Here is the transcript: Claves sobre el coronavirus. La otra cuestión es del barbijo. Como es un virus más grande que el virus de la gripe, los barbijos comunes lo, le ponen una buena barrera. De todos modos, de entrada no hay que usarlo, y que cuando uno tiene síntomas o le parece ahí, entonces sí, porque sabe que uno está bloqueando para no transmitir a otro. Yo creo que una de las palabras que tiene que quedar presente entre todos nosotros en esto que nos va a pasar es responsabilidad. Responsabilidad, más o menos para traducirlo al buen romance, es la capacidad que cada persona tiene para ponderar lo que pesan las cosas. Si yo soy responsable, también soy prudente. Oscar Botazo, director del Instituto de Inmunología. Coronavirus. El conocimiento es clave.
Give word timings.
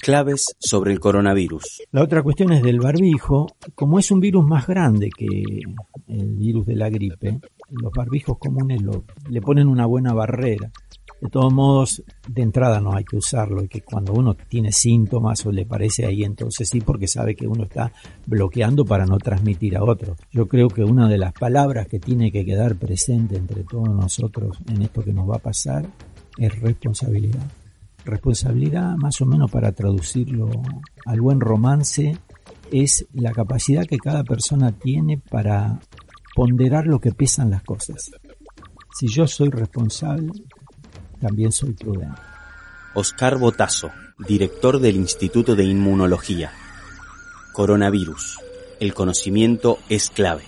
Claves 0.00 0.56
sobre 0.58 0.92
el 0.92 1.00
coronavirus. 1.00 1.82
La 1.92 2.02
otra 2.02 2.22
cuestión 2.22 2.52
es 2.52 2.62
del 2.62 2.80
barbijo. 2.80 3.48
Como 3.74 3.98
es 3.98 4.10
un 4.10 4.20
virus 4.20 4.46
más 4.46 4.66
grande 4.66 5.10
que 5.10 5.26
el 6.08 6.36
virus 6.36 6.64
de 6.66 6.74
la 6.74 6.88
gripe, 6.88 7.38
los 7.70 7.92
barbijos 7.92 8.38
comunes 8.38 8.80
lo, 8.80 9.04
le 9.28 9.42
ponen 9.42 9.68
una 9.68 9.84
buena 9.84 10.14
barrera. 10.14 10.70
De 11.20 11.28
todos 11.28 11.52
modos, 11.52 12.02
de 12.26 12.40
entrada 12.40 12.80
no 12.80 12.94
hay 12.94 13.04
que 13.04 13.18
usarlo, 13.18 13.62
y 13.62 13.68
que 13.68 13.82
cuando 13.82 14.14
uno 14.14 14.34
tiene 14.34 14.72
síntomas 14.72 15.44
o 15.44 15.52
le 15.52 15.66
parece 15.66 16.06
ahí, 16.06 16.24
entonces 16.24 16.70
sí, 16.70 16.80
porque 16.80 17.06
sabe 17.06 17.36
que 17.36 17.46
uno 17.46 17.64
está 17.64 17.92
bloqueando 18.24 18.86
para 18.86 19.04
no 19.04 19.18
transmitir 19.18 19.76
a 19.76 19.84
otro. 19.84 20.16
Yo 20.32 20.48
creo 20.48 20.68
que 20.68 20.82
una 20.82 21.08
de 21.08 21.18
las 21.18 21.34
palabras 21.34 21.88
que 21.88 22.00
tiene 22.00 22.32
que 22.32 22.46
quedar 22.46 22.76
presente 22.76 23.36
entre 23.36 23.64
todos 23.64 23.90
nosotros 23.90 24.56
en 24.66 24.80
esto 24.80 25.04
que 25.04 25.12
nos 25.12 25.28
va 25.28 25.36
a 25.36 25.40
pasar 25.40 25.86
es 26.38 26.58
responsabilidad. 26.58 27.59
Responsabilidad, 28.04 28.96
más 28.96 29.20
o 29.20 29.26
menos 29.26 29.50
para 29.50 29.72
traducirlo 29.72 30.50
al 31.06 31.20
buen 31.20 31.40
romance, 31.40 32.16
es 32.70 33.06
la 33.12 33.32
capacidad 33.32 33.84
que 33.84 33.98
cada 33.98 34.24
persona 34.24 34.72
tiene 34.72 35.18
para 35.18 35.80
ponderar 36.34 36.86
lo 36.86 37.00
que 37.00 37.12
pesan 37.12 37.50
las 37.50 37.62
cosas. 37.62 38.10
Si 38.98 39.08
yo 39.08 39.26
soy 39.26 39.50
responsable, 39.50 40.32
también 41.20 41.52
soy 41.52 41.72
prudente. 41.72 42.20
Oscar 42.94 43.38
Botazo, 43.38 43.90
director 44.18 44.80
del 44.80 44.96
Instituto 44.96 45.54
de 45.54 45.64
Inmunología. 45.64 46.50
Coronavirus. 47.52 48.38
El 48.80 48.94
conocimiento 48.94 49.78
es 49.88 50.10
clave. 50.10 50.42